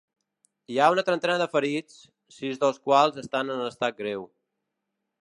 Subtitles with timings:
[0.75, 1.99] Hi ha una trentena de ferits,
[2.39, 4.29] sis dels quals estan en estat greu.